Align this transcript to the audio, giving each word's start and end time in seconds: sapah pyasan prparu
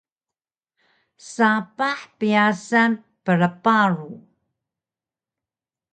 sapah 1.33 1.99
pyasan 2.17 2.91
prparu 3.25 4.13